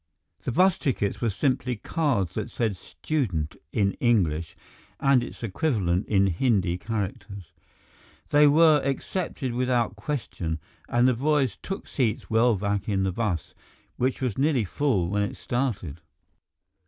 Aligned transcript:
The 0.45 0.51
bus 0.51 0.79
tickets 0.79 1.21
were 1.21 1.29
simply 1.29 1.75
cards 1.75 2.33
that 2.33 2.49
said 2.49 2.75
Student 2.75 3.55
in 3.71 3.91
English 3.99 4.55
and 4.99 5.21
its 5.23 5.43
equivalent 5.43 6.07
in 6.07 6.25
Hindi 6.25 6.79
characters. 6.79 7.51
They 8.31 8.47
were 8.47 8.81
accepted 8.83 9.53
without 9.53 9.95
question, 9.95 10.59
and 10.89 11.07
the 11.07 11.13
boys 11.13 11.59
took 11.61 11.87
seats 11.87 12.31
well 12.31 12.55
back 12.55 12.89
in 12.89 13.03
the 13.03 13.11
bus, 13.11 13.53
which 13.97 14.21
was 14.21 14.39
nearly 14.39 14.63
full 14.63 15.07
when 15.07 15.21
it 15.21 15.37
started. 15.37 16.01